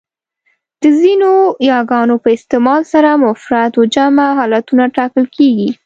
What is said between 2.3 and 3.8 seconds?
استعمال سره مفرد